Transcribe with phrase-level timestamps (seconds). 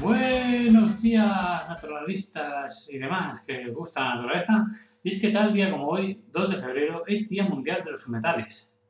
[0.00, 4.66] Buenos días, naturalistas y demás que les gusta la naturaleza.
[5.02, 8.06] Y es que tal día como hoy, 2 de febrero, es Día Mundial de los
[8.06, 8.80] Humedales.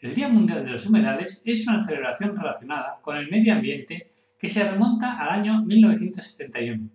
[0.00, 4.48] El Día Mundial de los Humedales es una celebración relacionada con el medio ambiente que
[4.48, 6.88] se remonta al año 1971,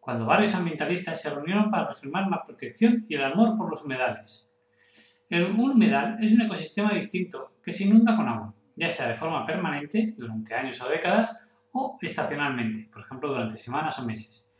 [0.00, 4.52] cuando varios ambientalistas se reunieron para afirmar la protección y el amor por los humedales.
[5.28, 9.46] El, humedal es un ecosistema distinto que se inunda con agua, ya sea de forma
[9.46, 11.45] permanente, durante años o décadas,
[11.76, 14.50] o estacionalmente, por ejemplo durante semanas o meses.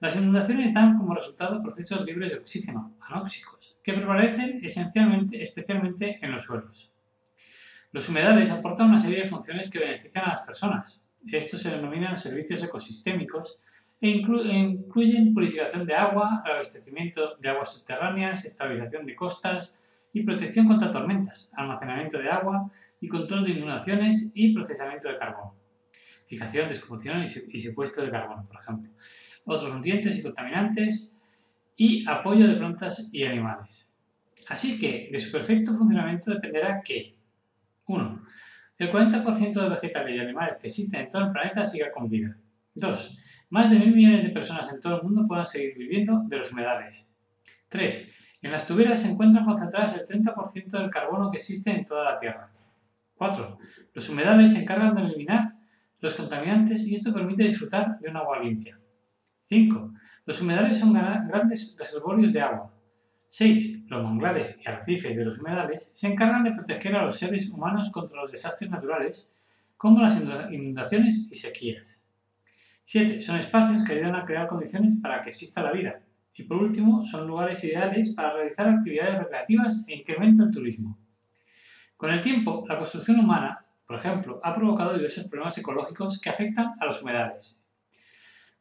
[0.00, 6.32] Las inundaciones dan como resultado procesos libres de oxígeno, anóxicos, que prevalecen esencialmente, especialmente en
[6.32, 6.92] los suelos.
[7.92, 11.04] Los humedales aportan una serie de funciones que benefician a las personas.
[11.26, 13.60] Estos se denominan servicios ecosistémicos
[14.00, 19.80] e e incluyen purificación de agua, abastecimiento de aguas subterráneas, estabilización de costas
[20.12, 22.70] y protección contra tormentas, almacenamiento de agua
[23.00, 25.61] y control de inundaciones y procesamiento de carbono
[26.32, 28.90] fijación, descomposición y secuestro de carbono, por ejemplo.
[29.44, 31.14] Otros nutrientes y contaminantes
[31.76, 33.94] y apoyo de plantas y animales.
[34.48, 37.14] Así que de su perfecto funcionamiento dependerá que
[37.86, 38.22] 1.
[38.78, 42.34] El 40% de vegetales y animales que existen en todo el planeta siga con vida.
[42.76, 43.18] 2.
[43.50, 46.50] Más de mil millones de personas en todo el mundo puedan seguir viviendo de los
[46.50, 47.14] humedales.
[47.68, 48.14] 3.
[48.40, 52.18] En las tuberas se encuentran concentradas el 30% del carbono que existe en toda la
[52.18, 52.50] Tierra.
[53.16, 53.58] 4.
[53.92, 55.61] Los humedales se encargan de eliminar
[56.02, 58.78] los contaminantes y esto permite disfrutar de un agua limpia.
[59.48, 59.94] 5.
[60.26, 62.74] Los humedales son grandes reservorios de agua.
[63.28, 63.84] 6.
[63.86, 67.90] Los manglares y arrecifes de los humedales se encargan de proteger a los seres humanos
[67.92, 69.32] contra los desastres naturales,
[69.76, 70.20] como las
[70.50, 72.04] inundaciones y sequías.
[72.84, 73.20] 7.
[73.20, 76.02] Son espacios que ayudan a crear condiciones para que exista la vida.
[76.34, 80.98] Y por último, son lugares ideales para realizar actividades recreativas e incremento el turismo.
[81.96, 86.72] Con el tiempo, la construcción humana por ejemplo, ha provocado diversos problemas ecológicos que afectan
[86.80, 87.62] a los humedales.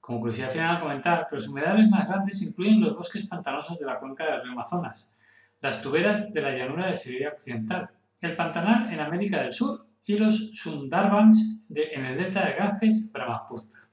[0.01, 3.97] Como curiosidad final, comentar que los humedales más grandes incluyen los bosques pantanosos de la
[3.97, 5.15] cuenca del río Amazonas,
[5.61, 7.89] las tuberas de la llanura de Siberia Occidental,
[8.19, 13.87] el Pantanal en América del Sur y los Sundarbans en el delta de Ganges, Brahmaputra.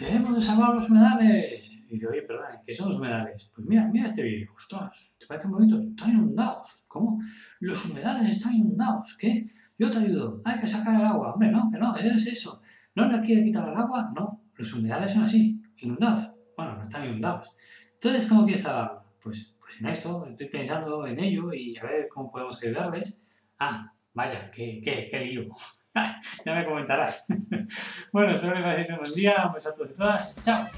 [0.00, 1.72] Debemos de salvar los humedales.
[1.88, 3.50] Y dice, oye, perdón, ¿qué son los humedales?
[3.54, 4.52] Pues mira, mira este vídeo.
[4.54, 5.80] Ostras, ¿te parece bonito?
[5.80, 6.84] Están inundados.
[6.86, 7.20] ¿Cómo?
[7.60, 9.16] Los humedales están inundados.
[9.18, 9.50] ¿Qué?
[9.78, 10.42] Yo te ayudo.
[10.44, 11.32] Hay que sacar el agua.
[11.32, 12.62] Hombre, no, que no, eso es eso.
[12.94, 14.10] ¿No le quiere quitar el agua?
[14.14, 14.42] No.
[14.56, 16.30] Los humedales son así, inundados.
[16.56, 17.54] Bueno, no están inundados.
[17.94, 19.04] Entonces, ¿cómo quieres salvarlo?
[19.22, 23.20] Pues, pues en esto, estoy pensando en ello y a ver cómo podemos ayudarles.
[23.58, 25.48] Ah, vaya, qué, qué, qué lío.
[26.44, 27.26] ya me comentarás.
[28.12, 29.44] bueno, espero que paséis un buen día.
[29.46, 30.42] Un beso a todos y todas.
[30.42, 30.68] Chao.